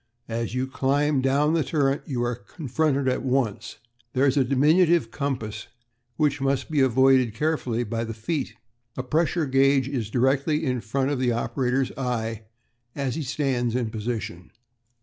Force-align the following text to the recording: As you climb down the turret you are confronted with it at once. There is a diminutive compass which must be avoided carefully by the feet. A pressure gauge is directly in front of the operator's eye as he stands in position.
As 0.29 0.55
you 0.55 0.65
climb 0.65 1.21
down 1.21 1.53
the 1.53 1.63
turret 1.63 2.01
you 2.07 2.23
are 2.23 2.33
confronted 2.33 3.03
with 3.05 3.13
it 3.13 3.17
at 3.17 3.23
once. 3.23 3.77
There 4.13 4.25
is 4.25 4.35
a 4.35 4.43
diminutive 4.43 5.11
compass 5.11 5.67
which 6.17 6.41
must 6.41 6.71
be 6.71 6.79
avoided 6.81 7.35
carefully 7.35 7.83
by 7.83 8.03
the 8.03 8.13
feet. 8.15 8.55
A 8.97 9.03
pressure 9.03 9.45
gauge 9.45 9.87
is 9.87 10.09
directly 10.09 10.65
in 10.65 10.81
front 10.81 11.11
of 11.11 11.19
the 11.19 11.31
operator's 11.31 11.91
eye 11.99 12.45
as 12.95 13.13
he 13.13 13.21
stands 13.21 13.75
in 13.75 13.91
position. 13.91 14.49